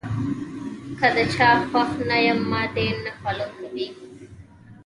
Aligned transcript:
کۀ 0.97 1.07
د 1.15 1.17
چا 1.33 1.49
خوښ 1.67 1.91
نۀ 2.09 2.17
يم 2.25 2.39
ما 2.51 2.61
دې 2.75 2.87
نۀ 3.03 3.11
فالو 3.19 3.47
کوي- 3.57 3.87